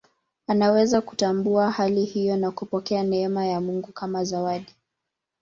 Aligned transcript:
Anaweza 0.47 1.01
kutambua 1.01 1.71
hali 1.71 2.05
hiyo 2.05 2.37
na 2.37 2.51
kupokea 2.51 3.03
neema 3.03 3.45
ya 3.45 3.61
Mungu 3.61 3.91
kama 3.91 4.23
zawadi. 4.23 4.75